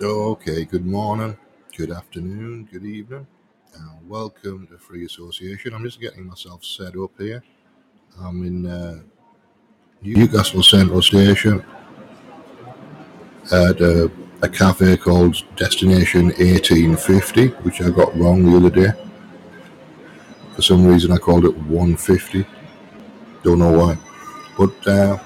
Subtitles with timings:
[0.00, 1.36] Okay, good morning,
[1.76, 3.26] good afternoon, good evening.
[3.76, 5.74] Uh, welcome to Free Association.
[5.74, 7.42] I'm just getting myself set up here.
[8.20, 9.00] I'm in uh,
[10.00, 11.64] Newcastle Central Station
[13.50, 14.08] at a,
[14.40, 18.92] a cafe called Destination 1850, which I got wrong the other day.
[20.54, 22.46] For some reason, I called it 150.
[23.42, 23.98] Don't know why.
[24.56, 25.18] But uh,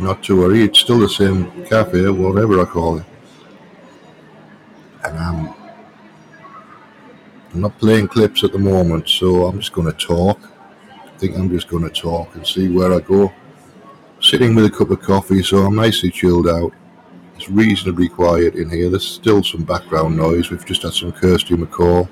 [0.00, 3.06] not to worry, it's still the same cafe, whatever I call it.
[5.06, 5.54] And I'm,
[7.54, 10.40] I'm not playing clips at the moment, so I'm just going to talk.
[10.90, 13.32] I think I'm just going to talk and see where I go.
[14.20, 16.72] Sitting with a cup of coffee, so I'm nicely chilled out.
[17.36, 18.90] It's reasonably quiet in here.
[18.90, 20.50] There's still some background noise.
[20.50, 22.08] We've just had some Kirsty MacColl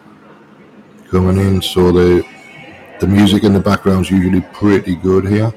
[1.10, 2.24] coming in, so the
[3.00, 5.52] the music in the background is usually pretty good here.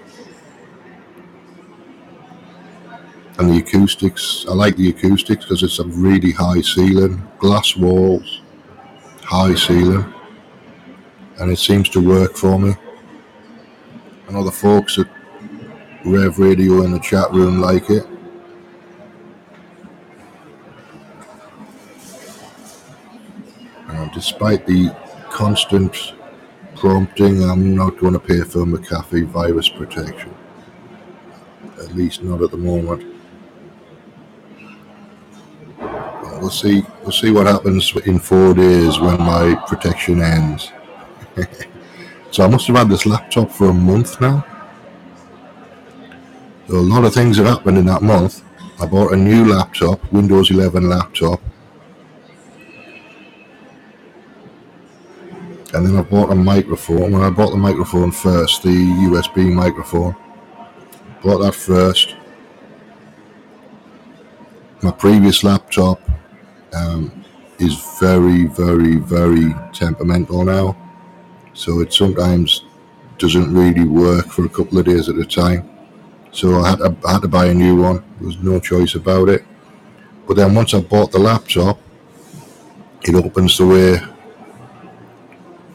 [3.39, 8.41] And the acoustics, I like the acoustics because it's a really high ceiling, glass walls,
[9.21, 10.13] high ceiling,
[11.39, 12.73] and it seems to work for me.
[14.27, 15.07] I know the folks at
[16.03, 18.07] Rev Radio in the chat room like it.
[24.17, 24.95] Despite the
[25.29, 26.15] constant
[26.75, 30.33] prompting, I'm not going to pay for McAfee virus protection.
[31.79, 33.05] At least not at the moment.
[35.77, 36.83] But we'll see.
[37.01, 40.71] We'll see what happens in four days when my protection ends.
[42.31, 44.45] so I must have had this laptop for a month now.
[46.67, 48.43] So a lot of things have happened in that month.
[48.79, 51.41] I bought a new laptop, Windows 11 laptop.
[55.73, 57.11] And then I bought a microphone.
[57.11, 60.15] When I bought the microphone first, the USB microphone,
[61.23, 62.15] bought that first.
[64.81, 66.01] My previous laptop
[66.73, 67.23] um,
[67.59, 70.75] is very, very, very temperamental now.
[71.53, 72.63] So it sometimes
[73.17, 75.69] doesn't really work for a couple of days at a time.
[76.31, 78.03] So I had to, I had to buy a new one.
[78.19, 79.43] There was no choice about it.
[80.27, 81.79] But then once I bought the laptop,
[83.03, 83.99] it opens the way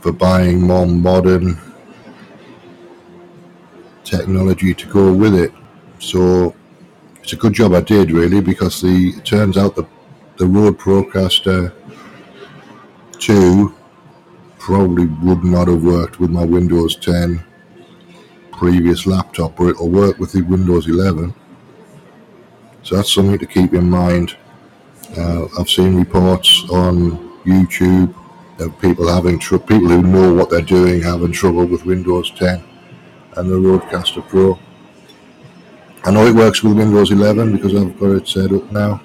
[0.01, 1.59] for buying more modern
[4.05, 5.53] technology to go with it.
[5.99, 6.55] So
[7.23, 9.87] it's a good job I did really because the it turns out the
[10.43, 11.73] the Rode Procaster
[13.21, 13.73] 2
[14.59, 17.45] probably would not have worked with my Windows 10
[18.51, 21.33] previous laptop, but it'll work with the Windows 11.
[22.83, 24.37] So that's something to keep in mind.
[25.17, 28.13] Uh, I've seen reports on YouTube
[28.59, 32.65] of people having tr- people who know what they're doing having trouble with Windows 10
[33.37, 34.59] and the Rodecaster Pro.
[36.03, 39.01] I know it works with Windows 11 because I've got it set up now.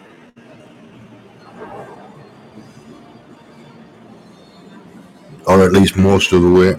[5.68, 6.76] At least most of the way.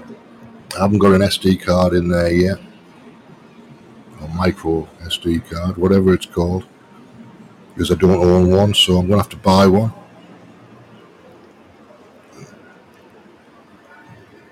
[0.74, 2.58] I haven't got an SD card in there yet.
[4.20, 6.64] Or micro SD card, whatever it's called.
[7.74, 9.92] Because I don't own one, so I'm going to have to buy one.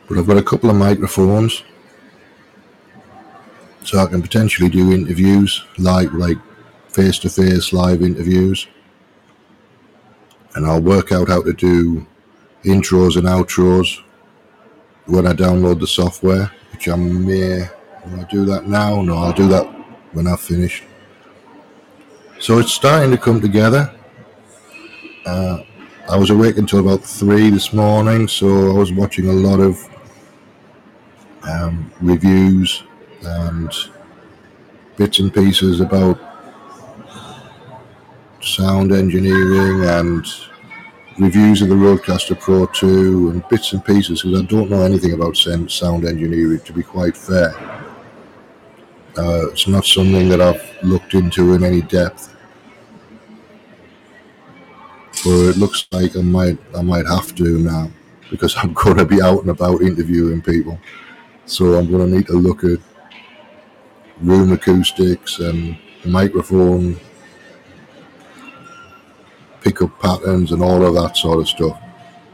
[0.07, 1.63] But I've got a couple of microphones.
[3.85, 6.39] So I can potentially do interviews, like like
[6.89, 8.67] face to face live interviews.
[10.55, 12.07] And I'll work out how to do
[12.65, 14.03] intros and outros
[15.07, 19.03] when I download the software, which I may I do that now?
[19.03, 19.65] No, I'll do that
[20.13, 20.85] when I've finished.
[22.39, 23.93] So it's starting to come together.
[25.25, 25.63] Uh,
[26.09, 29.89] I was awake until about three this morning, so I was watching a lot of
[31.43, 32.83] um, reviews
[33.23, 33.73] and
[34.97, 36.19] bits and pieces about
[38.41, 40.27] sound engineering and
[41.19, 45.13] reviews of the Rodecaster Pro 2 and bits and pieces because I don't know anything
[45.13, 47.55] about sound engineering, to be quite fair.
[49.19, 52.35] Uh, it's not something that I've looked into in any depth.
[55.25, 57.91] But it looks like I might I might have to now
[58.31, 60.79] because I'm going to be out and about interviewing people.
[61.47, 62.79] So I'm going to need to look at
[64.21, 67.01] room acoustics and microphone
[69.67, 71.77] pickup patterns and all of that sort of stuff,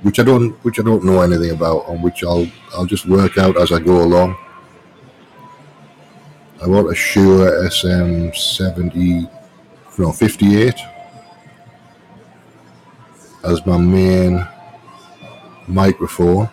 [0.02, 3.38] which I don't which I don't know anything about, and which I'll I'll just work
[3.38, 4.36] out as I go along.
[6.62, 9.30] I want a Shure SM70,
[9.98, 10.74] no 58
[13.44, 14.46] as my main
[15.66, 16.50] microphone,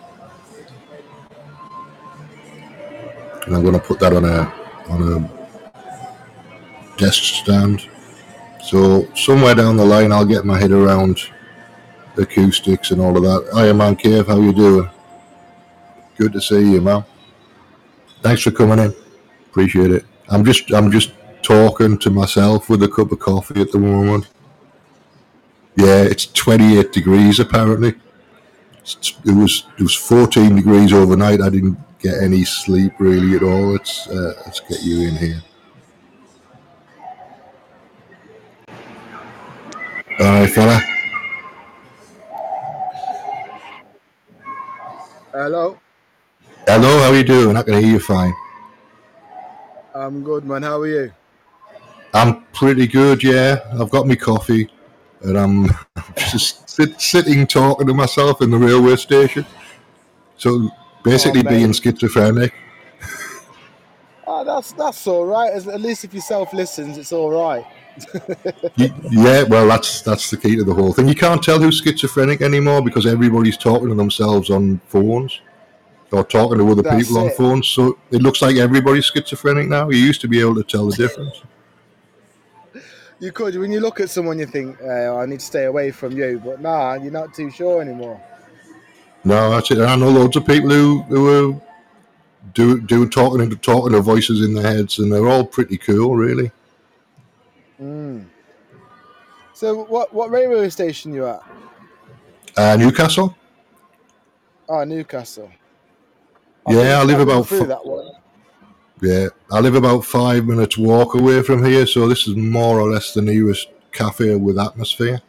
[3.44, 4.50] and I'm going to put that on a
[4.88, 7.89] on a desk stand
[8.62, 11.20] So somewhere down the line, I'll get my head around
[12.16, 13.52] acoustics and all of that.
[13.54, 14.88] Hiya, Mancave, how you doing?
[16.16, 17.04] Good to see you, man.
[18.22, 18.94] Thanks for coming in.
[19.48, 20.04] Appreciate it.
[20.28, 21.12] I'm just, I'm just
[21.42, 24.28] talking to myself with a cup of coffee at the moment.
[25.76, 27.94] Yeah, it's 28 degrees apparently.
[29.24, 31.40] It was it was 14 degrees overnight.
[31.40, 33.74] I didn't get any sleep really at all.
[33.74, 35.42] Uh, let's get you in here.
[40.20, 40.78] All right, fella.
[45.32, 45.78] Hello.
[46.66, 47.56] Hello, how are you doing?
[47.56, 48.34] I can hear you fine.
[49.94, 50.62] I'm good, man.
[50.62, 51.12] How are you?
[52.12, 53.60] I'm pretty good, yeah.
[53.80, 54.70] I've got my coffee
[55.22, 55.68] and I'm
[56.18, 59.46] just sit, sitting talking to myself in the railway station.
[60.36, 60.70] So
[61.02, 62.52] basically Oh, being schizophrenic.
[64.26, 65.52] Oh, that's that's all right.
[65.54, 67.64] At least if yourself listens, it's all right.
[68.76, 71.08] Yeah, well, that's that's the key to the whole thing.
[71.08, 75.40] You can't tell who's schizophrenic anymore because everybody's talking to themselves on phones
[76.12, 77.36] or talking to other That's people on it.
[77.36, 77.68] phones.
[77.68, 79.90] So it looks like everybody's schizophrenic now.
[79.90, 81.42] You used to be able to tell the difference.
[83.22, 85.90] You could when you look at someone, you think, uh, "I need to stay away
[85.90, 88.18] from you," but nah, you're not too sure anymore.
[89.24, 89.78] No, that's it.
[89.78, 91.60] I know loads of people who who are
[92.54, 96.16] do do talking into talking to voices in their heads, and they're all pretty cool,
[96.16, 96.50] really.
[97.80, 98.26] Mm.
[99.54, 101.42] So, what what railway station you at?
[102.56, 103.36] Uh, Newcastle.
[104.68, 105.50] Oh, Newcastle.
[106.68, 108.10] Yeah, I live about through fo- that one.
[109.00, 112.90] Yeah, I live about five minutes walk away from here, so this is more or
[112.90, 115.22] less the nearest cafe with atmosphere.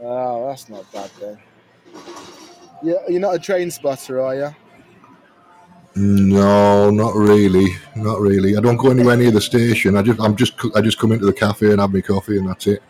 [0.00, 1.38] Oh, that's not bad then.
[2.82, 4.54] Yeah, you're not a train spotter, are you?
[5.96, 8.56] No, not really, not really.
[8.56, 9.96] I don't go anywhere near the station.
[9.96, 12.48] I just, I'm just, I just come into the cafe and have my coffee, and
[12.48, 12.82] that's it.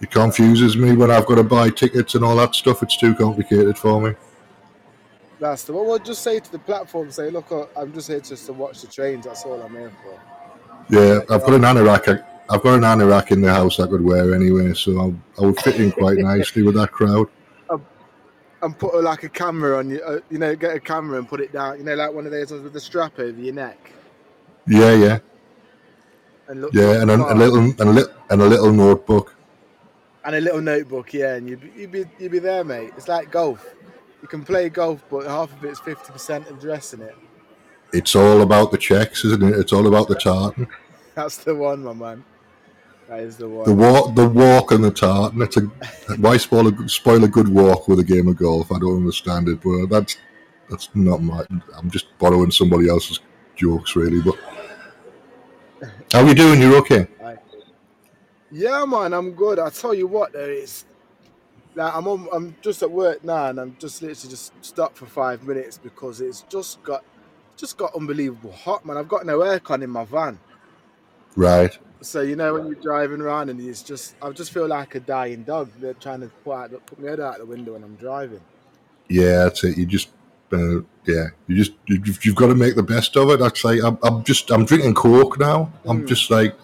[0.00, 2.82] It confuses me when I've got to buy tickets and all that stuff.
[2.82, 4.14] It's too complicated for me.
[5.38, 5.72] That's the.
[5.72, 8.52] Well, we'll just say to the platform, say, "Look, uh, I'm just here just to
[8.52, 9.26] watch the trains.
[9.26, 10.20] That's all I'm here for."
[10.90, 12.24] Yeah, I've got an anorak.
[12.50, 15.58] I've got an anorak in the house I could wear anyway, so I, I would
[15.60, 17.28] fit in quite nicely with that crowd.
[18.62, 20.02] And put like a camera on you.
[20.02, 21.78] Uh, you know, get a camera and put it down.
[21.78, 23.92] You know, like one of those ones with the strap over your neck
[24.66, 25.18] Yeah, yeah,
[26.48, 26.72] and look.
[26.74, 29.34] yeah, and a, a little, and a little, and a little notebook.
[30.24, 31.12] and a little notebook.
[31.12, 32.92] Yeah, and you'd be, you'd be you'd be there, mate.
[32.96, 33.74] It's like golf.
[34.22, 37.16] You can play golf, but half of it's fifty percent of dressing it.
[37.92, 39.54] It's all about the checks, isn't it?
[39.58, 40.66] It's all about the tartan.
[41.14, 42.24] That's the one, my man.
[43.16, 43.64] Is the one.
[43.64, 45.42] The walk, the walk, and the tartan.
[45.42, 45.60] It's a
[46.16, 48.72] why spoil a, spoil a good walk with a game of golf?
[48.72, 50.16] I don't understand it, but that's
[50.70, 51.44] that's not my.
[51.76, 53.20] I'm just borrowing somebody else's
[53.56, 54.20] jokes, really.
[54.20, 54.36] But
[56.12, 56.60] how are you doing?
[56.60, 57.06] You're okay?
[58.50, 59.58] Yeah, man, I'm good.
[59.58, 60.84] I tell you what, there is.
[61.74, 65.06] like I'm on, I'm just at work now, and I'm just literally just stopped for
[65.06, 67.02] five minutes because it's just got
[67.56, 68.98] just got unbelievable hot, man.
[68.98, 70.38] I've got no aircon in my van,
[71.34, 71.78] Right.
[72.02, 75.00] So you know when you're driving around and it's just I just feel like a
[75.00, 75.70] dying dog.
[75.80, 78.40] They're trying to put out, put my head out the window when I'm driving.
[79.08, 79.76] Yeah, that's it.
[79.76, 80.08] You just,
[80.52, 83.40] uh, yeah, you just, you've, you've got to make the best of it.
[83.40, 85.70] That's like, I'm, I'm just, I'm drinking Coke now.
[85.86, 86.08] I'm Mm.
[86.08, 86.54] just like,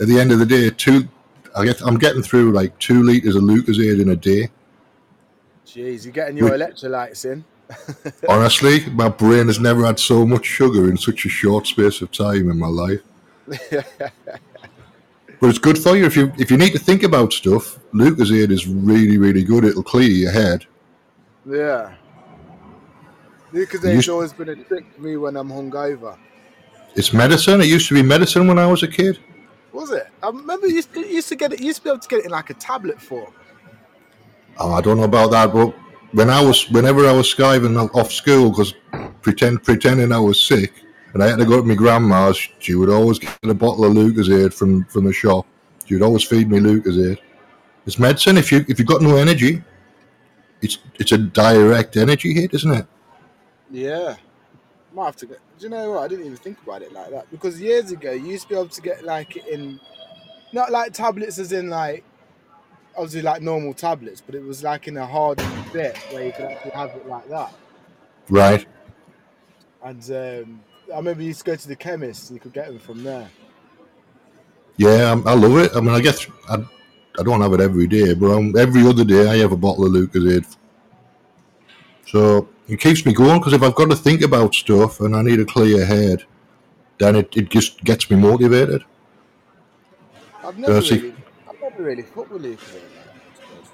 [0.00, 1.06] at the end of the day, two,
[1.54, 4.48] I get, I'm getting through like two liters of Lucozade in a day.
[5.66, 6.60] Jeez, you're getting your Wait.
[6.60, 7.44] electrolytes in.
[8.28, 12.10] Honestly, my brain has never had so much sugar in such a short space of
[12.10, 13.00] time in my life.
[15.40, 17.78] But it's good for you if you if you need to think about stuff.
[17.92, 19.64] Lucozade is really, really good.
[19.64, 20.64] It'll clear your head.
[21.46, 21.94] yeah.
[23.52, 26.16] You used- always been a trick for me when I'm hungover.
[26.96, 27.60] It's medicine.
[27.60, 29.18] It used to be medicine when I was a kid.
[29.72, 30.08] Was it?
[30.22, 31.60] I remember you used to, used to get it.
[31.60, 33.32] You used to be able to get it in like a tablet form.
[34.58, 35.74] Oh, I don't know about that, but
[36.12, 38.74] when I was, whenever I was skiving off school, because
[39.20, 40.72] pretend pretending I was sick,
[41.14, 43.92] and I had to go to my grandma's, she would always get a bottle of
[43.92, 45.46] Lucozade from from the shop.
[45.86, 47.18] She would always feed me Lucozade.
[47.86, 48.36] It's medicine.
[48.36, 49.62] If you if you've got no energy,
[50.60, 52.86] it's it's a direct energy hit, isn't it?
[53.70, 54.16] Yeah.
[54.92, 55.40] Might have to get.
[55.58, 56.02] Do you know what?
[56.02, 58.54] I didn't even think about it like that because years ago you used to be
[58.54, 59.80] able to get like it in,
[60.52, 62.04] not like tablets as in like,
[62.96, 66.46] obviously like normal tablets, but it was like in a hardened bit where you could
[66.46, 67.52] actually have it like that.
[68.28, 68.66] Right.
[69.82, 70.60] And um,
[70.92, 73.02] I remember you used to go to the chemist and you could get them from
[73.02, 73.28] there.
[74.76, 75.72] Yeah, I, I love it.
[75.74, 76.56] I mean, I guess I,
[77.18, 79.86] I don't have it every day, but um, every other day I have a bottle
[79.86, 80.56] of Lucozade.
[82.06, 85.22] So it keeps me going because if I've got to think about stuff and I
[85.22, 86.24] need a clear head,
[86.98, 88.84] then it, it just gets me motivated.
[90.42, 91.14] I've never see- really,
[91.48, 92.82] I've never really fucked with Lucozade.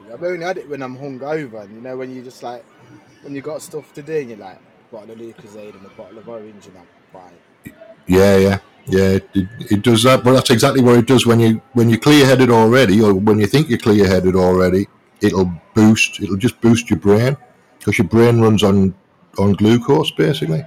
[0.04, 2.64] like, I've only had it when I'm hungover, and you know when you just like
[3.22, 4.58] when you got stuff to do, and you're like
[4.90, 6.86] bottle of Lucozade and a bottle of orange, and I'm
[8.06, 9.18] Yeah, yeah, yeah.
[9.18, 9.28] It,
[9.70, 12.50] it, does that, but that's exactly what it does when you when you're clear headed
[12.50, 14.88] already, or when you think you're clear headed already.
[15.20, 16.20] It'll boost.
[16.20, 17.36] It'll just boost your brain
[17.78, 18.94] because your brain runs on
[19.38, 20.64] on glucose basically.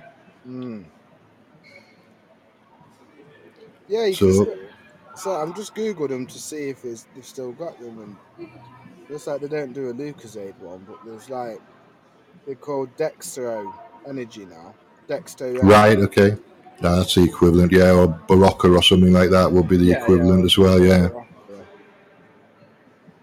[0.47, 0.85] Mm.
[3.87, 4.57] Yeah, you So-
[5.15, 8.49] so I'm just googled them to see if it's, they've still got them, and
[9.09, 11.61] looks like they don't do a Lucozade one, but there's like
[12.45, 13.71] they're called Dextro
[14.07, 14.73] Energy now.
[15.07, 15.61] Dextro.
[15.63, 15.97] Right.
[15.97, 16.37] Okay.
[16.81, 17.71] Yeah, that's the equivalent.
[17.71, 20.03] Yeah, or Berocca or something like that would be the Yeah, yeah.
[20.03, 20.79] equivalent as well.
[20.83, 21.09] Yeah.
[21.09, 21.25] Berocca.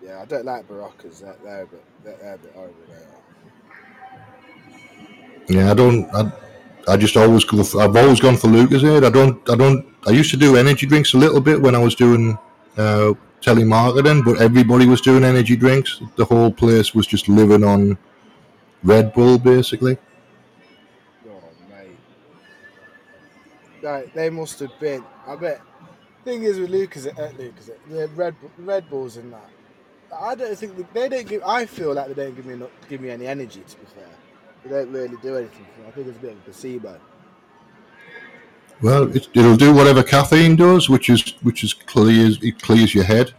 [0.02, 1.20] Yeah, I don't like Beroccas.
[1.20, 2.76] They're, they're a bit, they're, a bit horrible.
[5.48, 6.08] Yeah, I don't.
[6.14, 6.32] I,
[6.86, 7.64] I just always go.
[7.64, 9.04] For, I've always gone for Lucozade.
[9.04, 9.48] I don't.
[9.50, 9.84] I don't.
[10.06, 12.38] I used to do energy drinks a little bit when I was doing
[12.76, 16.00] uh, telemarketing, but everybody was doing energy drinks.
[16.16, 17.98] The whole place was just living on
[18.84, 19.98] Red Bull, basically.
[23.82, 25.04] Like, they must have been.
[25.26, 25.60] I bet.
[26.24, 29.48] Thing is with Lucas, uh, Lucas, the Red Red Bulls and that.
[30.14, 31.42] I don't think they, don't give.
[31.46, 33.62] I feel like they don't give me eno- give me any energy.
[33.66, 34.08] To be fair,
[34.64, 35.66] they don't really do anything.
[35.86, 37.00] I think it's a bit of a placebo.
[38.82, 43.04] Well, it, it'll do whatever caffeine does, which is which is clears it clears your
[43.04, 43.32] head,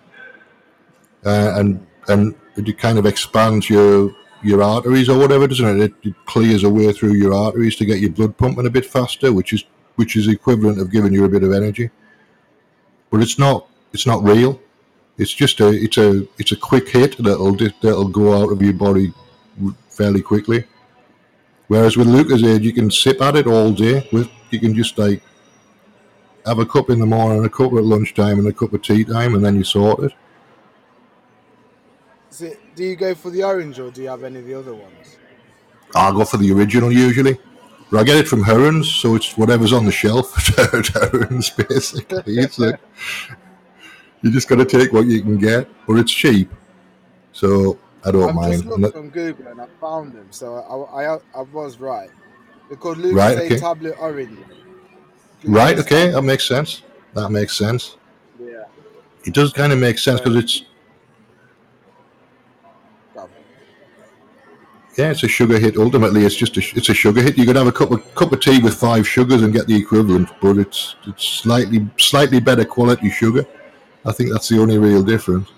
[1.25, 4.11] uh, and and it kind of expands your
[4.43, 5.83] your arteries or whatever, doesn't it?
[5.83, 5.93] it?
[6.09, 9.31] It clears a way through your arteries to get your blood pumping a bit faster,
[9.31, 11.89] which is which is equivalent of giving you a bit of energy.
[13.09, 14.59] But it's not it's not real.
[15.17, 18.73] It's just a it's a it's a quick hit that'll that'll go out of your
[18.73, 19.13] body
[19.89, 20.65] fairly quickly.
[21.67, 24.07] Whereas with Lucozade, you can sip at it all day.
[24.11, 25.21] With you can just like
[26.45, 29.03] have a cup in the morning, a cup at lunchtime, and a cup at tea
[29.03, 30.13] time, and then you sort it.
[32.31, 34.53] Is it, do you go for the orange or do you have any of the
[34.53, 35.17] other ones?
[35.93, 37.37] I'll go for the original usually.
[37.91, 42.37] But I get it from Herons, so it's whatever's on the shelf at Herons, basically.
[42.37, 42.79] It's like,
[44.21, 46.49] you just got to take what you can get, or it's cheap,
[47.33, 48.63] so I don't I've mind.
[48.63, 50.55] just looked on Google and I found them, so
[50.93, 52.09] I, I, I was right.
[52.79, 53.57] Called Lucozade Right, okay.
[53.57, 54.39] Tablet Orange.
[55.43, 55.77] Right?
[55.77, 56.83] Okay, that makes sense.
[57.13, 57.97] That makes sense.
[58.39, 58.63] Yeah.
[59.25, 60.63] It does kind of make sense because it's
[64.97, 65.77] yeah, it's a sugar hit.
[65.77, 67.37] Ultimately, it's just a it's a sugar hit.
[67.37, 69.75] You could have a cup of cup of tea with five sugars and get the
[69.75, 73.45] equivalent, but it's it's slightly slightly better quality sugar.
[74.05, 75.49] I think that's the only real difference.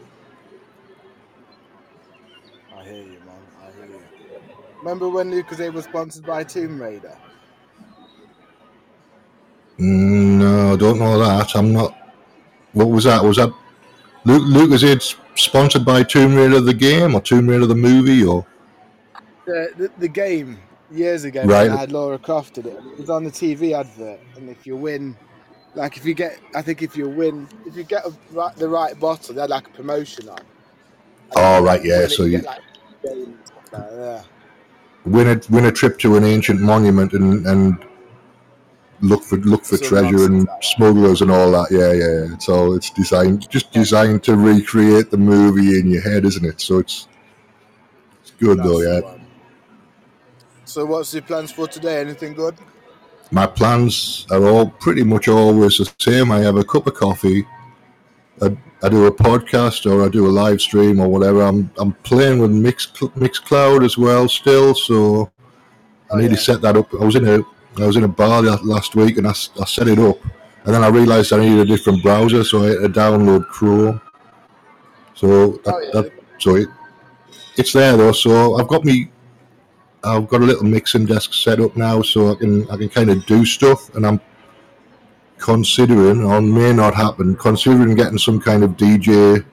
[2.77, 3.41] I hear you, man.
[3.61, 4.01] I hear you.
[4.79, 7.17] Remember when Lucozade was sponsored by Tomb Raider?
[9.79, 11.55] Mm, No, I don't know that.
[11.55, 11.97] I'm not.
[12.73, 13.23] What was that?
[13.23, 13.51] Was that?
[14.25, 18.45] Lucozade sponsored by Tomb Raider the game or Tomb Raider of the movie or?
[19.45, 20.57] The, the, the game
[20.91, 21.69] years ago Right.
[21.69, 22.77] I had Lara Croft in it.
[22.77, 25.17] It was on the TV advert, and if you win,
[25.75, 28.69] like if you get, I think if you win, if you get a, right, the
[28.69, 30.37] right bottle, they had like a promotion on.
[30.37, 30.47] And
[31.35, 32.61] Oh, right, yeah, so you get, like,
[33.03, 34.25] game and stuff like that.
[35.05, 37.85] Win a win a trip to an ancient monument and and
[39.01, 41.67] look for look for Some treasure and like smugglers and all that.
[41.71, 42.27] Yeah, yeah.
[42.27, 42.33] yeah.
[42.35, 46.61] It's all it's designed just designed to recreate the movie in your head, isn't it?
[46.61, 47.07] So it's
[48.21, 48.81] it's good That's though.
[48.81, 49.17] Yeah.
[50.73, 52.01] So what's your plans for today?
[52.01, 52.55] Anything good?
[53.29, 56.31] My plans are all pretty much always the same.
[56.31, 57.45] I have a cup of coffee.
[58.41, 61.43] I, I do a podcast or I do a live stream or whatever.
[61.43, 65.29] I'm I'm playing with Mix Mixcloud as well still, so
[66.11, 66.37] I Oh, need yeah.
[66.37, 66.91] to set that up.
[66.99, 67.43] I was in a
[67.79, 70.17] I was in a bar last week and I, I set it up,
[70.65, 74.01] and then I realised I needed a different browser, so I had to download Chrome.
[75.13, 75.91] So oh, that, Oh, yeah.
[76.01, 76.67] that so it,
[77.57, 78.11] it's there though.
[78.11, 79.12] So I've got me
[80.03, 83.09] I've got a little mixing desk set up now, so I can I can kind
[83.09, 84.19] of do stuff, and I'm
[85.37, 89.45] considering, or may not happen, considering getting some kind of DJ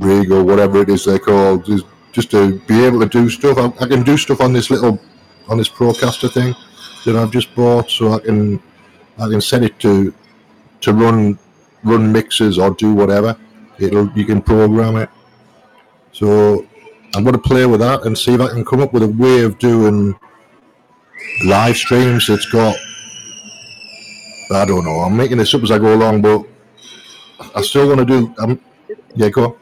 [0.00, 3.58] rig or whatever it is they're called, just, just to be able to do stuff.
[3.58, 4.98] I, I can do stuff on this little
[5.48, 6.54] on this Procaster thing
[7.04, 8.62] that I've just bought, so I can
[9.18, 10.14] I can set it to
[10.82, 11.38] to run
[11.84, 13.36] run mixes or do whatever.
[13.78, 15.10] It'll you can program it.
[16.12, 16.66] So
[17.14, 19.08] I'm going to play with that and see if I can come up with a
[19.08, 20.18] way of doing
[21.44, 22.76] live streams that's got.
[24.50, 25.00] I don't know.
[25.00, 26.46] I'm making this up as I go along, but
[27.54, 28.34] I still want to do.
[28.38, 28.60] Um,
[29.14, 29.58] yeah, go.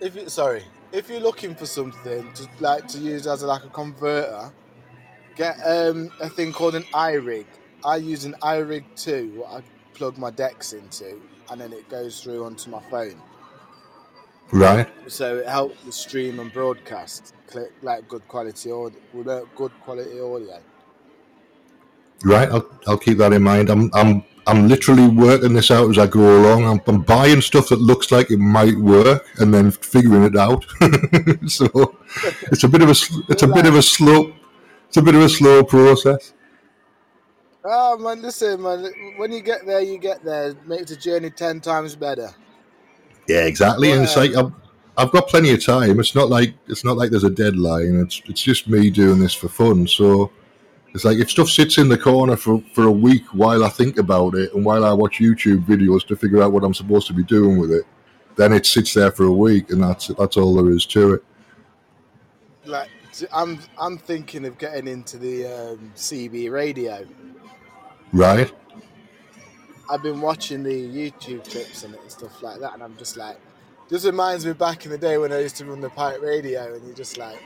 [0.00, 4.52] If sorry, if you're looking for something to like to use as like a converter,
[5.36, 7.46] get um a thing called an iRig.
[7.84, 9.62] I use an iRig two, I
[9.94, 11.20] plug my decks into,
[11.50, 13.20] and then it goes through onto my phone.
[14.52, 14.88] Right.
[15.06, 19.72] So it helps the stream and broadcast cl- like good quality audio, with uh, good
[19.82, 20.60] quality audio.
[22.24, 22.48] Right.
[22.48, 23.68] I'll, I'll keep that in mind.
[23.68, 26.64] I'm I'm I'm literally working this out as I go along.
[26.64, 30.64] I'm, I'm buying stuff that looks like it might work and then figuring it out.
[31.46, 31.98] so
[32.50, 32.96] it's a bit of a
[33.28, 34.32] it's a bit of a slow
[34.88, 36.32] it's a bit of a slow process.
[37.62, 38.90] Oh man, listen, man.
[39.18, 40.50] When you get there, you get there.
[40.50, 42.30] It makes the journey ten times better.
[43.28, 43.92] Yeah, exactly.
[43.92, 44.52] And it's like I've,
[44.96, 46.00] I've got plenty of time.
[46.00, 48.00] It's not like it's not like there's a deadline.
[48.00, 49.86] It's it's just me doing this for fun.
[49.86, 50.32] So
[50.94, 53.98] it's like if stuff sits in the corner for, for a week while I think
[53.98, 57.12] about it and while I watch YouTube videos to figure out what I'm supposed to
[57.12, 57.84] be doing with it,
[58.36, 61.24] then it sits there for a week, and that's that's all there is to it.
[62.64, 62.88] Like
[63.32, 67.06] I'm, I'm thinking of getting into the um, CB radio.
[68.12, 68.52] Right?
[69.90, 73.38] I've been watching the YouTube clips and stuff like that, and I'm just like,
[73.88, 76.74] just reminds me back in the day when I used to run the pirate radio,
[76.74, 77.42] and you're just like,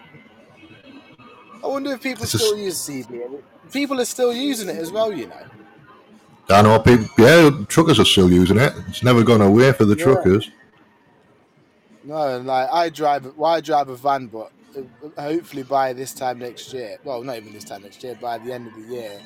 [1.63, 3.41] I wonder if people It's just- still use CB.
[3.73, 5.47] People are still using it as well, you know.
[6.51, 7.07] I know people.
[7.17, 8.73] Yeah, truckers are still using it.
[8.89, 10.05] It's never gone away for the Yeah.
[10.05, 10.51] truckers.
[12.05, 16.13] No, and like I drive, well, I drive a van, but uh, hopefully by this
[16.13, 18.93] time next year, well, not even this time next year, by the end of the
[18.95, 19.21] year,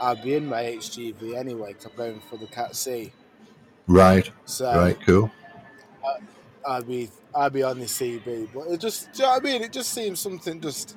[0.00, 1.72] I'll be in my HGV anyway.
[1.74, 3.12] Cause I'm going for the Cat C,
[3.86, 4.30] Right.
[4.44, 4.98] so Right.
[5.04, 5.30] Cool.
[6.66, 8.48] I'll be I'll be on the CB.
[8.54, 9.62] But it just, do you know what I mean?
[9.62, 10.96] It just seems something just.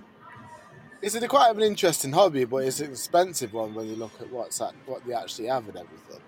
[1.01, 4.29] It's a, quite an interesting hobby, but it's an expensive one when you look at
[4.31, 6.19] what's at, what they actually have and everything.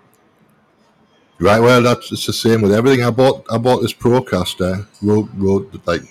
[1.38, 1.60] Right.
[1.60, 3.04] Well, that's it's the same with everything.
[3.04, 4.86] I bought I bought this Procaster.
[5.02, 6.02] Road road like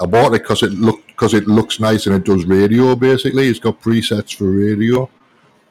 [0.00, 2.96] I bought it because it looked because it looks nice and it does radio.
[2.96, 5.08] Basically, it's got presets for radio.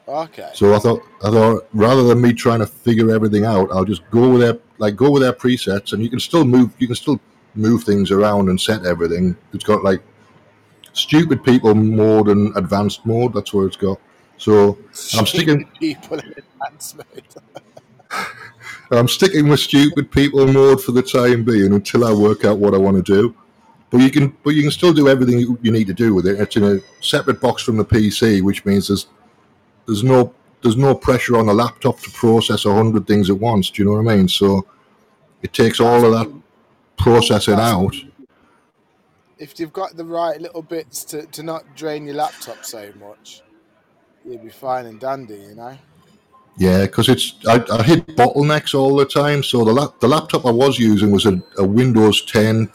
[0.07, 0.49] Okay.
[0.53, 4.09] So I thought I thought rather than me trying to figure everything out, I'll just
[4.11, 6.95] go with their like go with their presets, and you can still move you can
[6.95, 7.19] still
[7.55, 9.35] move things around and set everything.
[9.53, 10.01] It's got like
[10.93, 13.33] stupid people mode and advanced mode.
[13.33, 13.99] That's where it's got.
[14.37, 14.77] So
[15.17, 17.25] I'm sticking people in advance mode.
[18.91, 22.75] I'm sticking with stupid people mode for the time being until I work out what
[22.75, 23.35] I want to do.
[23.89, 26.27] But you can, but you can still do everything you, you need to do with
[26.27, 26.39] it.
[26.39, 29.07] It's in a separate box from the PC, which means there's
[29.85, 33.69] there's no there's no pressure on the laptop to process a hundred things at once.
[33.69, 34.27] Do you know what I mean?
[34.27, 34.65] So
[35.43, 36.41] it takes all of that
[36.97, 37.95] processing out.
[39.37, 43.43] if you've got the right little bits to, to not drain your laptop so much,
[44.25, 45.77] you'll be fine and dandy, you know.
[46.57, 49.43] Yeah, because it's I, I hit bottlenecks all the time.
[49.43, 52.71] So the lap, the laptop I was using was a, a Windows 10,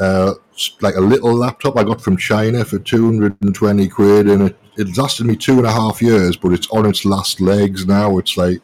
[0.00, 0.34] uh,
[0.80, 5.26] like a little laptop I got from China for 220 quid, and it, it lasted
[5.26, 6.36] me two and a half years.
[6.36, 8.16] But it's on its last legs now.
[8.18, 8.60] It's like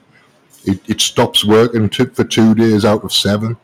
[0.64, 3.56] it, it stops working for two days out of seven,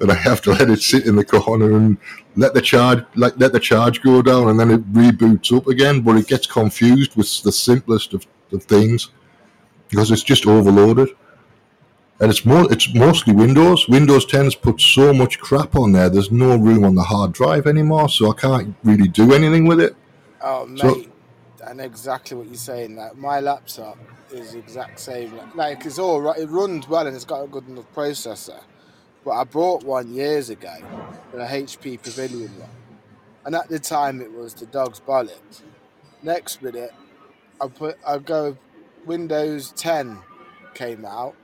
[0.00, 1.96] and I have to let it sit in the corner and
[2.36, 6.02] let the charge like let the charge go down, and then it reboots up again.
[6.02, 9.10] But it gets confused with the simplest of, of things
[9.88, 11.08] because it's just overloaded.
[12.18, 13.88] And it's more it's mostly Windows.
[13.88, 17.66] Windows 10's put so much crap on there, there's no room on the hard drive
[17.66, 19.94] anymore, so I can't really do anything with it.
[20.42, 21.04] Oh, mate, So-
[21.76, 22.96] Know exactly what you're saying.
[22.96, 23.98] Like my laptop
[24.32, 25.38] is the exact same.
[25.54, 26.38] Like it's all right.
[26.38, 28.62] It runs well and it's got a good enough processor.
[29.24, 30.74] But I bought one years ago,
[31.34, 32.70] a HP Pavilion one,
[33.44, 35.62] and at the time it was the dog's bollocks.
[36.22, 36.94] Next minute,
[37.60, 38.56] I put I go
[39.04, 40.18] Windows 10
[40.72, 41.34] came out.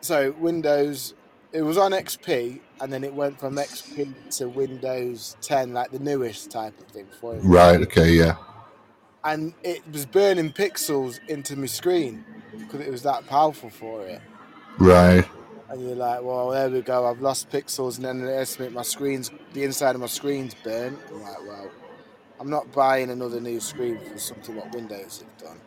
[0.00, 1.14] So Windows,
[1.52, 5.98] it was on XP, and then it went from XP to Windows 10, like the
[5.98, 7.40] newest type of thing for it.
[7.40, 8.36] Right, okay, yeah.
[9.26, 12.24] And it was burning pixels into my screen
[12.56, 14.22] because it was that powerful for it.
[14.78, 15.24] Right.
[15.68, 17.06] And you're like, well, there we go.
[17.06, 20.96] I've lost pixels, and then it estimate my screen's the inside of my screen's burnt.
[21.10, 21.70] I'm like, well,
[22.38, 25.60] I'm not buying another new screen for something what Windows have done.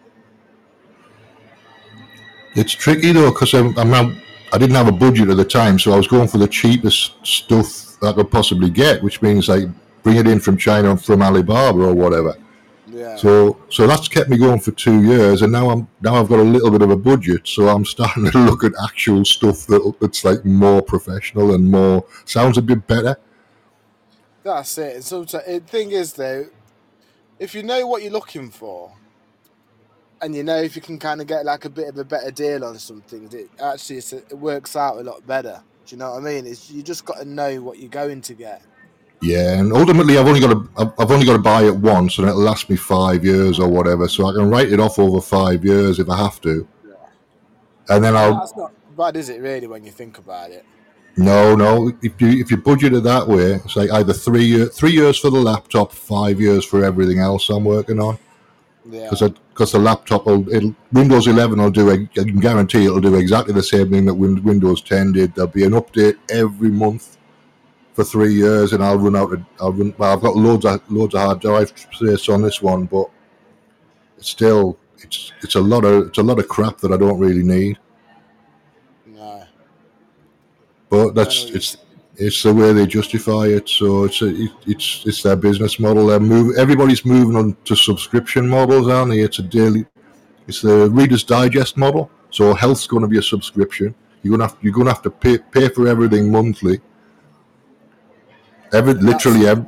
[2.56, 4.14] It's tricky though, because I'm, I'm not,
[4.54, 7.14] I didn't have a budget at the time, so I was going for the cheapest
[7.28, 9.66] stuff I could possibly get, which means like
[10.04, 12.38] bring it in from China from Alibaba or whatever.
[13.00, 13.16] Yeah.
[13.16, 16.40] So so that's kept me going for two years, and now I'm now I've got
[16.40, 19.96] a little bit of a budget, so I'm starting to look at actual stuff that
[20.02, 23.16] that's like more professional and more sounds a bit better.
[24.44, 25.02] That's it.
[25.06, 26.48] Sometimes the thing is though,
[27.40, 28.92] if you know what you're looking for,
[30.22, 32.32] and you know if you can kind of get like a bit of a better
[32.32, 35.64] deal on something, it actually it's it works out a lot better.
[35.86, 36.48] Do you know what I mean?
[36.48, 38.62] It's you just got to know what you're going to get.
[39.22, 42.28] Yeah, and ultimately I've only got to I've only got to buy it once, and
[42.30, 45.66] it'll last me five years or whatever, so I can write it off over five
[45.66, 46.94] years if I have to, Yeah.
[47.96, 50.66] and then I'll That's not bad, is it really, when you think about it?
[51.18, 51.92] No, no.
[52.02, 55.20] If you if you budget it that way, it's like either three year, three years
[55.20, 58.18] for the laptop, five years for everything else I'm working on.
[58.90, 59.10] Yeah.
[59.10, 61.92] Because because the laptop will it'll, Windows 11 will do.
[61.92, 65.36] I can guarantee it'll do exactly the same thing that Windows 10 did.
[65.36, 67.18] There'll be an update every month
[68.00, 69.34] for three years, and I'll run out.
[69.34, 69.94] Of, I'll run.
[69.98, 73.10] Well, I've got loads of loads of hard drive space on this one, but
[74.18, 77.20] it's still it's it's a lot of it's a lot of crap that I don't
[77.20, 77.78] really need.
[79.06, 79.44] No.
[80.90, 81.78] But that's I know what it's
[82.16, 83.68] it's the way they justify it.
[83.68, 86.08] So it's a, it, it's it's their business model.
[86.08, 89.20] They're move everybody's moving on to subscription models, aren't they?
[89.20, 89.86] It's a daily.
[90.48, 92.10] It's the Reader's Digest model.
[92.30, 93.94] So health's going to be a subscription.
[94.24, 96.80] You're gonna have you're gonna have to pay pay for everything monthly.
[98.74, 99.68] Every literally ev-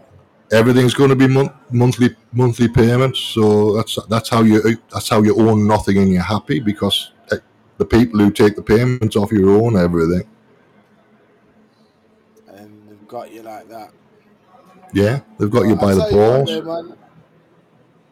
[0.51, 3.19] everything's going to be mon- monthly monthly payments.
[3.19, 4.61] So that's that's how you
[4.91, 7.37] that's how you own nothing and you're happy because eh,
[7.77, 10.27] the people who take the payments off your own everything.
[12.47, 13.91] And they've got you like that.
[14.93, 16.87] Yeah, they've got you by I'll the tell you what, balls.
[16.89, 16.97] man,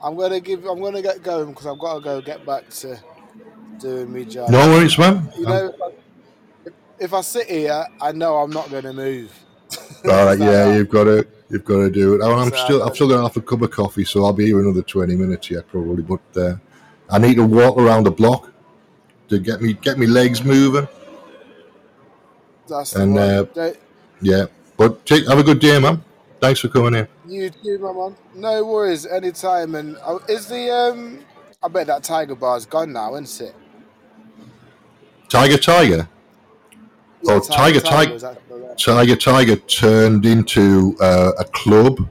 [0.02, 0.66] I'm gonna give.
[0.66, 2.98] I'm gonna get going because I've got to go get back to
[3.80, 4.50] doing my job.
[4.50, 5.32] No worries, man.
[5.38, 5.90] You know, if I,
[6.66, 9.32] if, if I sit here, I know I'm not going to move.
[10.06, 12.22] All right, yeah, you've got to, you've got to do it.
[12.24, 14.60] Oh, I'm still, I've still got half a cup of coffee, so I'll be here
[14.60, 16.04] another twenty minutes yet, probably.
[16.04, 16.56] But uh,
[17.10, 18.52] I need to walk around the block
[19.30, 20.88] to get me, get me legs moving.
[22.68, 23.46] That's the And, uh,
[24.22, 24.46] Yeah,
[24.78, 26.04] but take, have a good day, man.
[26.40, 27.08] Thanks for coming in.
[27.28, 28.16] you too, my man.
[28.36, 29.76] No worries, anytime.
[29.76, 31.20] And uh, is the um?
[31.62, 33.56] I bet that Tiger Bar's gone now, isn't it?
[35.28, 36.08] Tiger, Tiger,
[37.28, 38.14] Oh, Tiger, Tiger.
[38.16, 38.76] actually.
[38.78, 42.08] Tiger, Tiger turned into uh, a club.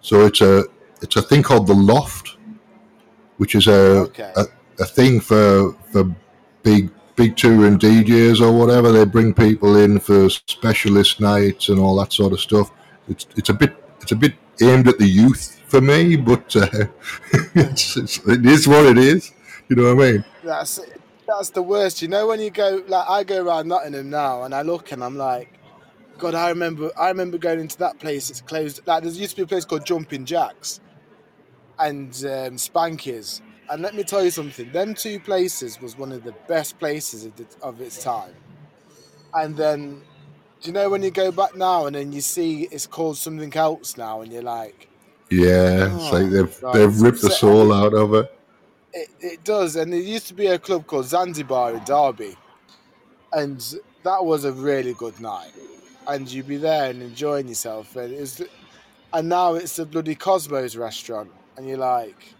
[0.00, 0.64] So it's a,
[1.02, 2.36] it's a thing called the Loft,
[3.38, 4.32] which is a, Okay.
[4.36, 4.46] a,
[4.80, 6.04] a thing for for
[6.62, 8.92] big big touring DJs or whatever.
[8.92, 12.70] They bring people in for specialist nights and all that sort of stuff.
[13.08, 16.68] It's it's a bit it's a bit aimed at the youth for me, but uh,
[17.54, 19.32] it's, it's, it is what it is.
[19.68, 20.24] You know what I mean?
[20.44, 20.80] That's
[21.26, 22.02] that's the worst.
[22.02, 25.02] You know when you go like I go around Nottingham now and I look and
[25.02, 25.58] I'm like,
[26.18, 28.30] God, I remember I remember going into that place.
[28.30, 28.80] It's closed.
[28.86, 30.80] Like there used to be a place called Jumping Jacks
[31.78, 33.40] and um, Spankies.
[33.70, 34.70] And let me tell you something.
[34.72, 38.34] Them two places was one of the best places of, the, of its time.
[39.34, 40.02] And then,
[40.60, 43.54] do you know when you go back now and then you see it's called something
[43.56, 44.88] else now, and you're like,
[45.30, 48.38] Yeah, it's Oh, like they've God, they've ripped the soul out of it.
[48.94, 52.36] It, it does, and there used to be a club called Zanzibar in Derby,
[53.32, 53.58] and
[54.02, 55.52] that was a really good night.
[56.06, 58.42] And you'd be there and enjoying yourself, and it was,
[59.12, 62.34] and now it's the bloody Cosmos restaurant, and you're like,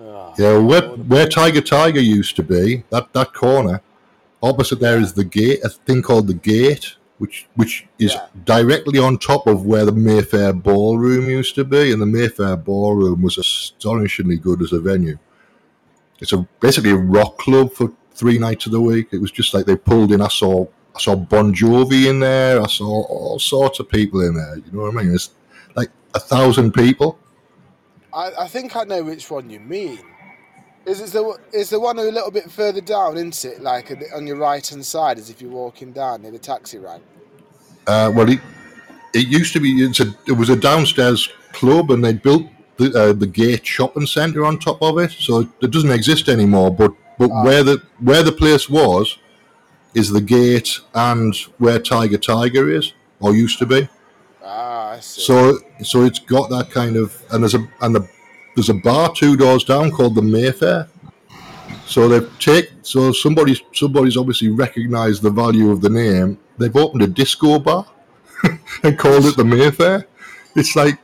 [0.00, 3.80] "Ah, Yeah, where, where Tiger Tiger used to be, that, that corner,
[4.42, 8.26] opposite there is the gate, a thing called the gate, which which is Yeah.
[8.44, 13.22] directly on top of where the Mayfair Ballroom used to be, and the Mayfair Ballroom
[13.22, 15.18] was astonishingly good as a venue.
[16.20, 19.08] It's a basically a rock club for three nights of the week.
[19.12, 20.20] It was just like they pulled in.
[20.20, 22.60] I saw I saw Bon Jovi in there.
[22.60, 24.56] I saw all sorts of people in there.
[24.56, 25.14] You know what I mean?
[25.14, 25.30] It's
[25.74, 27.18] like a thousand people.
[28.12, 29.98] I, I think I know which one you mean.
[30.86, 33.60] Is it the is the one a little bit further down, isn't it?
[33.60, 37.02] Like on your right hand side, as if you're walking down near the taxi rank.
[37.86, 38.40] Uh, well, it,
[39.12, 39.82] it used to be.
[39.82, 42.46] It's a, it was a downstairs club, and they built
[42.78, 46.70] the, uh, the Gate Shopping Centre on top of it, so it doesn't exist anymore.
[46.70, 47.44] But but Ah.
[47.44, 49.18] where the where the place was
[49.94, 53.88] is the gate and where Tiger Tiger is or used to be.
[54.44, 55.22] Ah, I see.
[55.22, 58.06] So so it's got that kind of and there's a and the
[58.54, 60.88] there's a bar two doors down called the Mayfair.
[61.86, 66.38] So they've take so somebody's somebody's obviously recognised the value of the name.
[66.58, 67.86] They've opened a disco bar
[68.82, 70.06] and called it the Mayfair.
[70.54, 70.98] It's like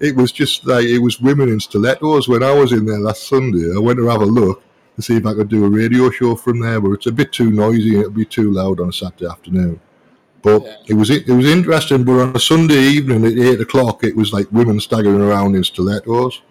[0.00, 3.28] it was just like it was women in stilettos when I was in there last
[3.28, 3.74] Sunday.
[3.74, 4.62] I went to have a look
[4.96, 7.32] to see if I could do a radio show from there, but it's a bit
[7.32, 7.98] too noisy.
[7.98, 9.80] It'd be too loud on a Saturday afternoon.
[10.42, 10.76] But Yeah.
[10.88, 12.04] it was it was interesting.
[12.04, 15.64] But on a Sunday evening at eight o'clock, it was like women staggering around in
[15.64, 16.42] stilettos.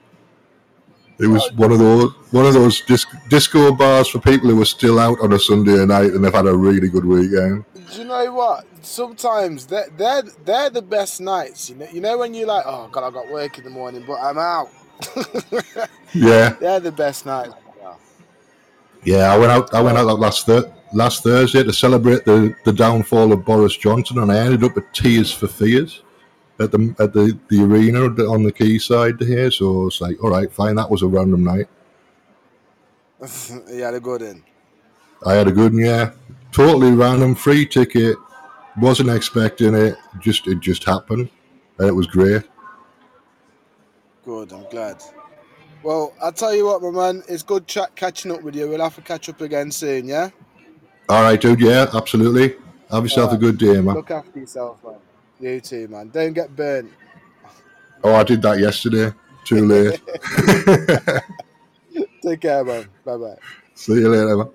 [1.19, 4.65] It was one of those one of those disc, disco bars for people who were
[4.65, 7.65] still out on a Sunday night and they've had a really good weekend.
[7.91, 8.65] Do you know what?
[8.81, 11.69] Sometimes they're, they're they're the best nights.
[11.69, 14.03] You know, you know when you're like, oh god, I got work in the morning,
[14.07, 14.69] but I'm out.
[16.13, 17.53] Yeah, they're the best nights.
[19.03, 19.33] Yeah.
[19.33, 19.73] I went out.
[19.73, 20.47] I went out last
[20.93, 24.91] last Thursday to celebrate the, the downfall of Boris Johnson, and I ended up with
[24.93, 26.03] Tears for Fears
[26.63, 29.51] at the at the, the arena on the quayside here.
[29.51, 30.75] So it's like, all right, fine.
[30.75, 31.67] That was a random night.
[33.69, 34.43] you had a good in.
[35.25, 36.11] I had a good one, yeah.
[36.51, 38.17] totally random, free ticket.
[38.77, 39.95] Wasn't expecting it.
[40.19, 41.29] Just it just happened,
[41.77, 42.43] and it was great.
[44.25, 45.01] Good, I'm glad.
[45.83, 48.69] Well, I'll tell you what, my man, it's good chat catching up with you.
[48.69, 50.29] We'll have to catch up again soon, yeah?
[51.09, 51.59] All right, dude.
[51.59, 52.55] Yeah, absolutely.
[52.89, 53.95] Have yourself All a good day, man.
[53.95, 54.95] Look after yourself, man.
[55.43, 56.07] You too, man.
[56.07, 56.89] Don't get burnt.
[58.01, 59.11] Oh, I did that yesterday.
[59.43, 60.01] Too late.
[62.23, 62.87] Take care, man.
[63.03, 63.35] Bye bye.
[63.75, 64.49] See you later, man.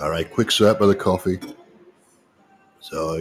[0.00, 1.38] All right, quick sip of the coffee.
[2.80, 3.16] So,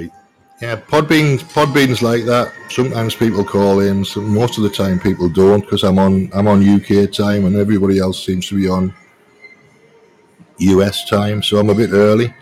[0.62, 2.52] yeah, Podbean's Podbean's like that.
[2.70, 4.04] Sometimes people call in.
[4.04, 7.56] Some, most of the time, people don't because I'm on I'm on UK time and
[7.56, 8.94] everybody else seems to be on
[10.60, 11.44] US time.
[11.44, 12.34] So I'm a bit early,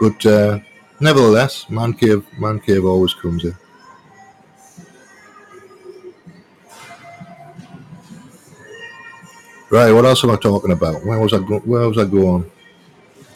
[0.00, 0.60] but uh,
[1.00, 3.54] nevertheless, Mancave Man Cave always comes in.
[9.70, 11.04] Right, what else am I talking about?
[11.04, 11.38] Where was I?
[11.38, 12.50] Go- where was I going?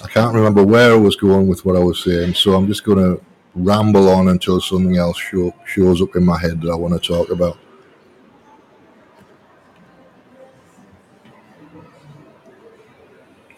[0.03, 2.85] I can't remember where I was going with what I was saying, so I'm just
[2.85, 3.23] going to
[3.55, 7.07] ramble on until something else show, shows up in my head that I want to
[7.07, 7.59] talk about.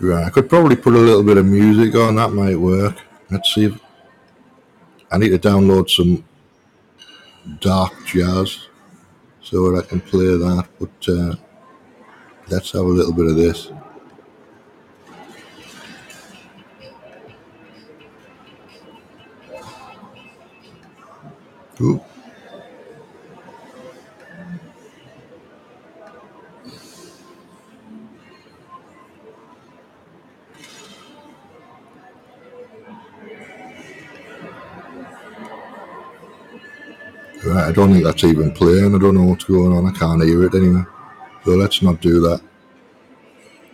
[0.05, 2.17] Right, I could probably put a little bit of music on.
[2.17, 3.01] That might work.
[3.31, 3.65] Let's see.
[3.65, 3.81] If,
[5.11, 6.23] I need to download some
[7.61, 8.69] dark jazz
[9.41, 10.67] so I can play that.
[10.79, 11.37] But uh,
[12.49, 13.73] let's have a little bit of this.
[21.81, 22.05] Ooh.
[37.47, 38.95] Right, I don't think that's even playing.
[38.95, 39.87] I don't know what's going on.
[39.87, 40.83] I can't hear it anyway.
[41.45, 42.41] So let's not do that.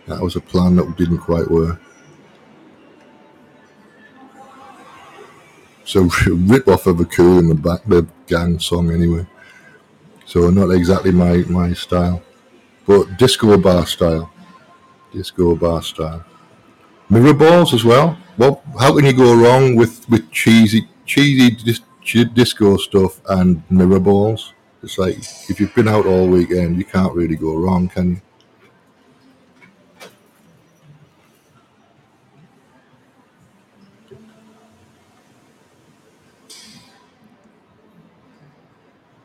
[0.07, 1.79] That was a plan that didn't quite work.
[5.85, 9.25] So rip off of a cool in the back the gang song anyway.
[10.25, 12.21] So not exactly my, my style.
[12.85, 14.33] But disco bar style.
[15.13, 16.25] Disco bar style.
[17.09, 18.17] Mirror balls as well.
[18.37, 21.51] Well, how can you go wrong with, with cheesy cheesy
[22.01, 24.53] dis- ch- disco stuff and mirror balls?
[24.83, 25.17] It's like
[25.49, 28.21] if you've been out all weekend, you can't really go wrong, can you?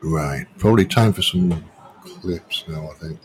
[0.01, 0.45] Right.
[0.57, 1.63] Probably time for some
[2.03, 3.19] clips now, I think.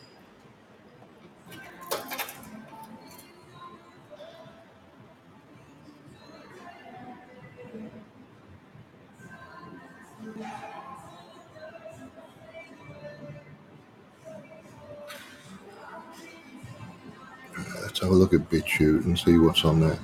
[18.13, 19.99] Have a look at BitChute and see what's on there.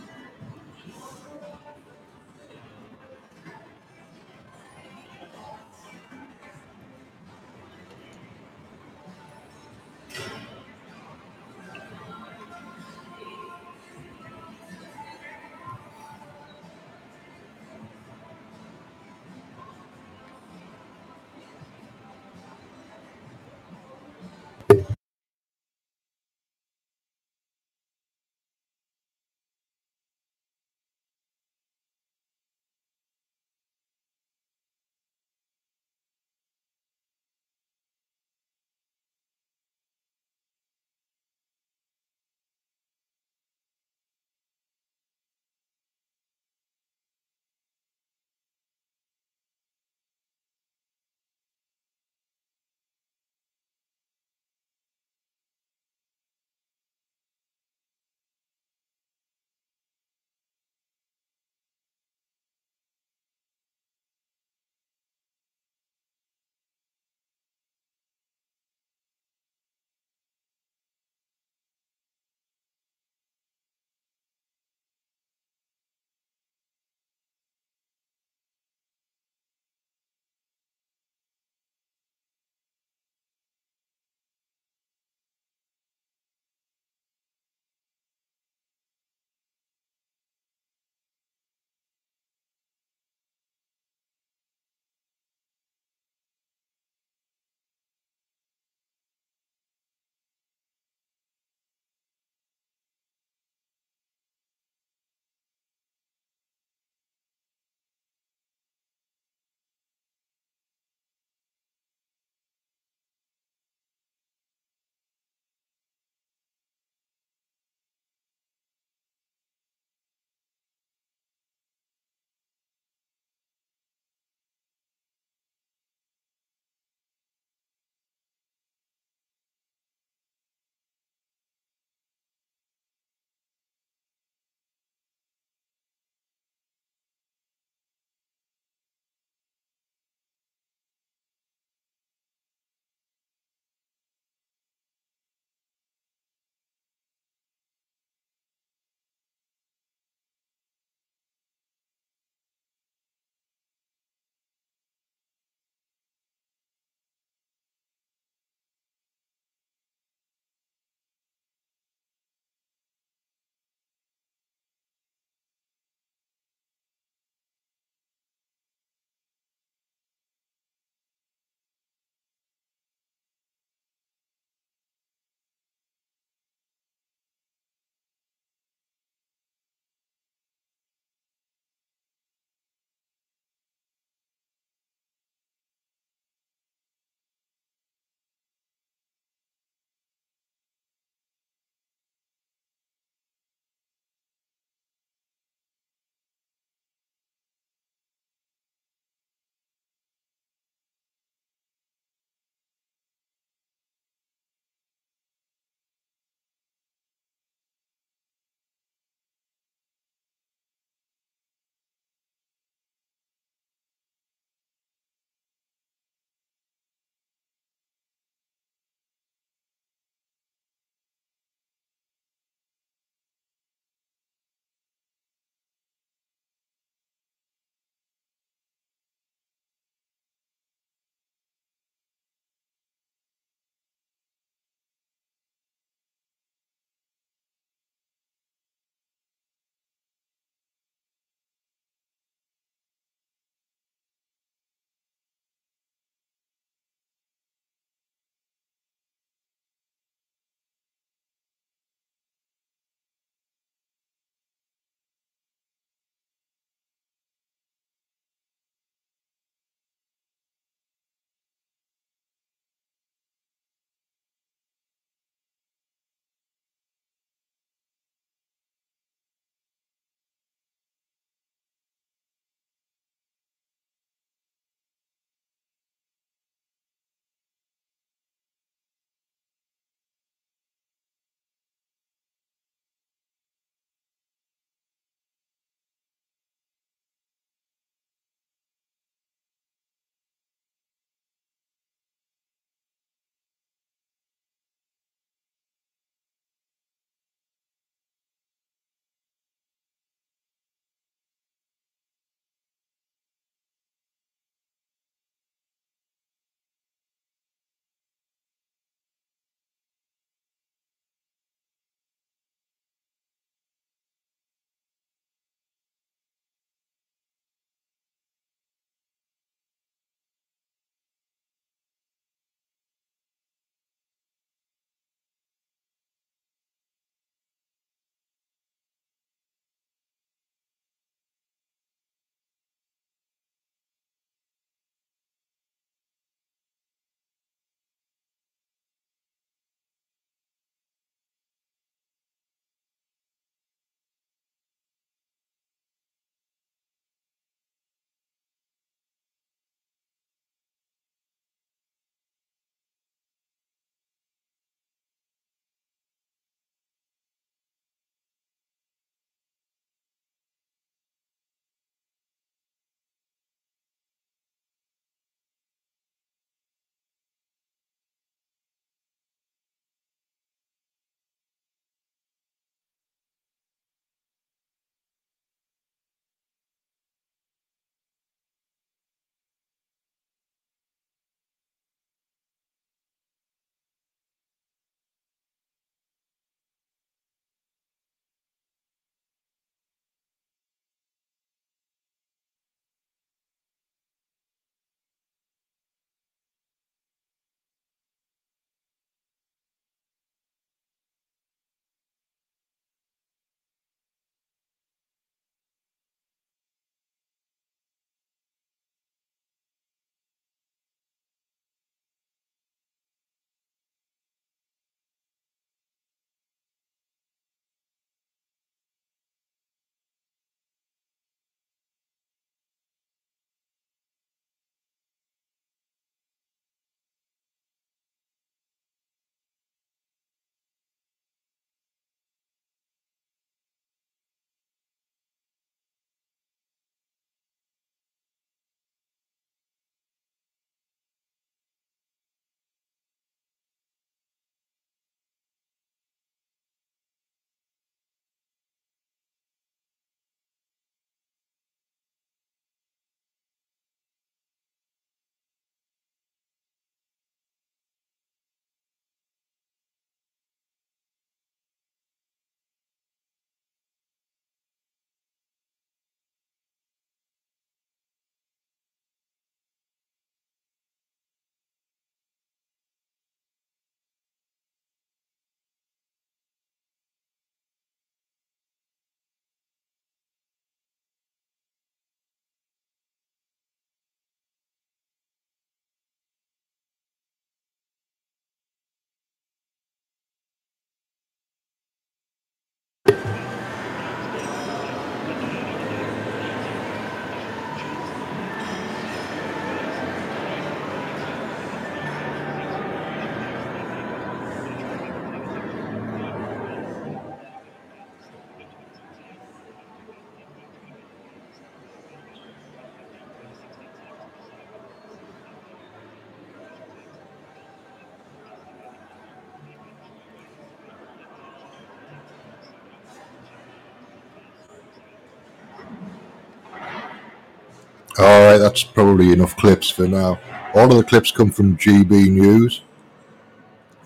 [528.18, 530.40] All right, that's probably enough clips for now.
[530.74, 532.82] All of the clips come from GB News.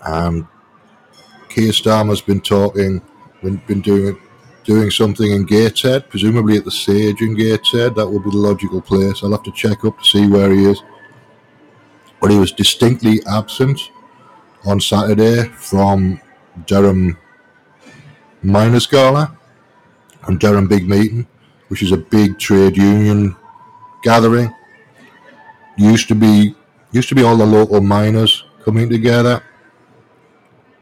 [0.04, 0.46] And
[1.48, 3.00] Keir Starmer's been talking,
[3.42, 4.20] been, been doing
[4.64, 7.94] doing something in Gateshead, presumably at the Sage in Gateshead.
[7.94, 9.22] That would be the logical place.
[9.22, 10.82] I'll have to check up to see where he is.
[12.20, 13.80] But he was distinctly absent
[14.66, 16.20] on Saturday from
[16.66, 17.16] Durham
[18.42, 19.36] Miners Gala
[20.24, 21.26] and Durham Big Meeting,
[21.68, 23.36] which is a big trade union
[24.02, 24.54] gathering.
[25.76, 26.54] Used to be
[26.90, 29.42] used to be all the local miners coming together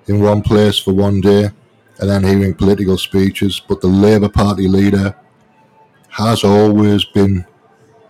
[0.07, 1.51] in one place for one day
[1.99, 3.61] and then hearing political speeches.
[3.61, 5.15] But the Labour Party leader
[6.09, 7.47] has always been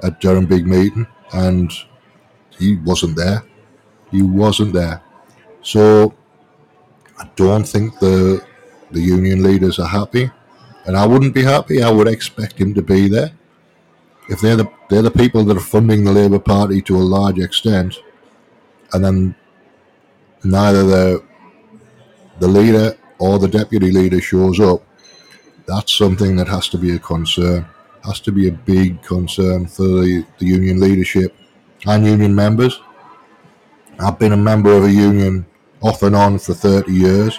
[0.02, 1.70] at Durham Big Meeting and
[2.58, 3.42] he wasn't there.
[4.10, 5.02] He wasn't there.
[5.62, 6.14] So
[7.18, 8.44] I don't think the
[8.90, 10.30] the union leaders are happy.
[10.86, 11.82] And I wouldn't be happy.
[11.82, 13.32] I would expect him to be there
[14.30, 17.38] if they're the they're the people that are funding the Labour Party to a large
[17.38, 17.98] extent,
[18.92, 19.34] and then
[20.44, 21.24] neither the
[22.38, 24.82] the leader or the deputy leader shows up,
[25.66, 27.66] that's something that has to be a concern.
[28.04, 31.36] Has to be a big concern for the, the union leadership
[31.86, 32.80] and union members.
[33.98, 35.44] I've been a member of a union
[35.82, 37.38] off and on for 30 years.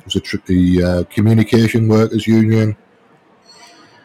[0.00, 2.76] It was a, the uh, Communication Workers Union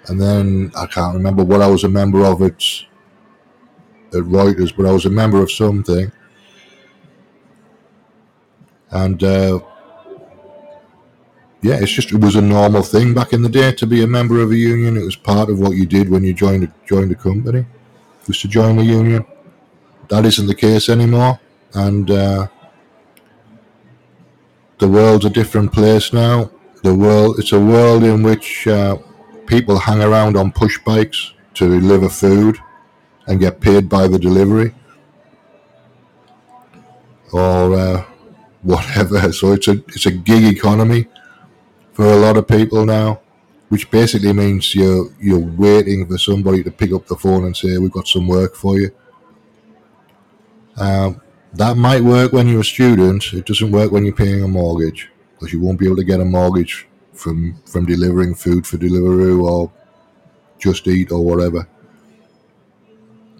[0.08, 2.64] and then I can't remember what I was a member of at,
[4.14, 6.12] at Reuters, but I was a member of something.
[8.89, 9.60] And uh,
[11.62, 14.08] yeah, it's just it was a normal thing back in the day to be a
[14.08, 14.97] member of a union.
[14.97, 17.66] It was part of what you did when you joined a, joined a company,
[18.28, 19.26] was to join a union.
[20.10, 21.39] That isn't the case anymore,
[21.74, 22.47] and uh,
[24.80, 26.49] the world's a different place now.
[26.84, 28.97] The world it's a world in which uh,
[29.52, 32.58] people hang around on push bikes to deliver food
[33.28, 34.74] and get paid by the delivery
[37.34, 38.06] or uh,
[38.62, 39.34] whatever.
[39.34, 41.08] So it's a it's a gig economy
[41.91, 43.20] for a lot of people now,
[43.68, 47.78] which basically means you're you're waiting for somebody to pick up the phone and say
[47.78, 48.89] we've got some work for you.
[50.78, 51.20] Um,
[51.54, 53.34] that might work when you're a student.
[53.34, 56.22] It doesn't work when you're paying a mortgage because you won't be able to get
[56.22, 59.72] a mortgage from from delivering food for Deliveroo or
[60.59, 61.68] Just Eat or whatever.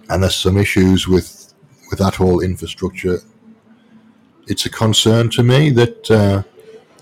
[0.08, 1.54] And there's some issues with
[1.90, 3.20] with that whole infrastructure.
[4.46, 6.42] It's a concern to me that uh,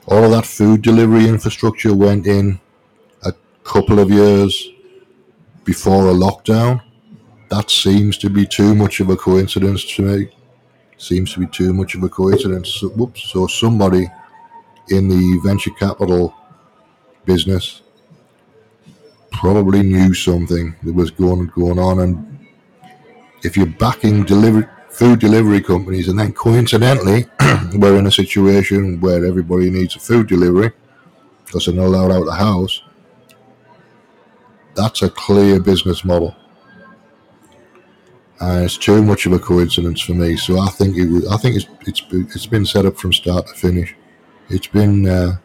[0.06, 2.60] all of that food delivery infrastructure went in
[3.22, 3.32] a
[3.64, 4.68] couple of years
[5.64, 6.82] before a lockdown.
[7.48, 10.28] That seems to be too much of a coincidence to me.
[10.98, 12.74] Seems to be too much of a coincidence.
[12.74, 13.22] So, whoops.
[13.32, 14.10] So somebody
[14.88, 16.34] in the venture capital
[17.24, 17.82] business.
[19.32, 22.46] Probably knew something that was going going on and
[23.42, 27.24] if you're backing delivery food delivery companies and then coincidentally
[27.74, 30.72] we're in a situation where everybody needs a food delivery
[31.44, 32.82] because they're not allowed out of the house
[34.74, 36.34] that's a clear business model.
[38.40, 41.36] And it's too much of a coincidence for me so i think it was, i
[41.36, 43.94] think it's it's it's been set up from start to finish.
[44.48, 45.36] It's been uh,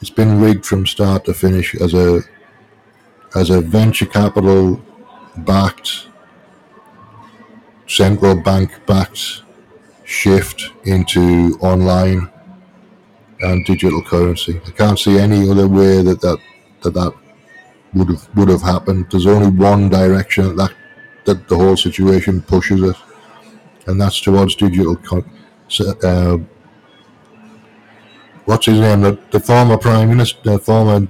[0.00, 2.22] it's been rigged from start to finish as a
[3.34, 4.80] as a venture capital
[5.38, 6.08] backed
[7.86, 9.42] central bank backed
[10.04, 12.30] shift into online
[13.40, 14.60] and digital currency.
[14.66, 16.38] I can't see any other way that that
[16.82, 17.12] that, that
[17.94, 19.06] would have would have happened.
[19.10, 20.72] There's only one direction that
[21.24, 22.98] that the whole situation pushes us,
[23.86, 24.96] and that's towards digital
[26.02, 26.38] uh,
[28.48, 29.02] what's his name?
[29.02, 31.06] The, the former prime minister, the former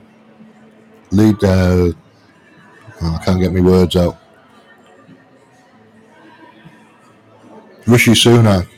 [1.12, 1.42] lead.
[1.42, 1.92] Uh,
[3.00, 4.18] oh, I can't get my words out.
[7.86, 8.68] Rishi Sunak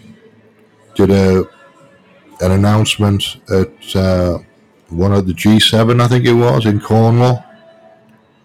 [0.94, 1.44] did a
[2.42, 4.38] an announcement at uh,
[4.88, 7.44] one of the G7, I think it was, in Cornwall,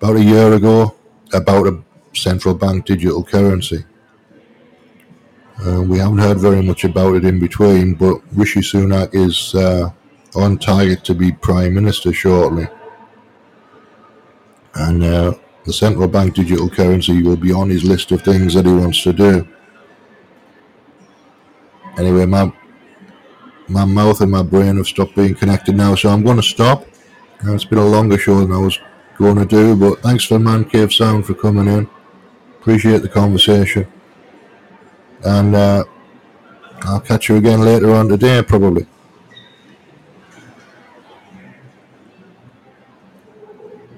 [0.01, 0.95] about a year ago,
[1.34, 1.82] about a
[2.13, 3.86] central bank digital currency.
[5.66, 9.91] Uh, we haven't heard very much about it in between, but Rishi Sunak is uh,
[10.36, 12.68] on target to be Prime Minister shortly.
[14.76, 15.34] And uh,
[15.66, 19.02] the central bank digital currency will be on his list of things that he wants
[19.04, 19.48] to do.
[21.98, 22.52] Anyway, my
[23.68, 26.86] my mouth and my brain have stopped being connected now, so I'm going to stop.
[27.44, 28.80] Uh, it's been a longer show than I was
[29.18, 31.90] going to do, but thanks for Mancave Sound for coming in.
[32.60, 33.88] Appreciate the conversation.
[35.24, 35.86] And uh,
[36.84, 38.86] I'll catch you again later on today, probably.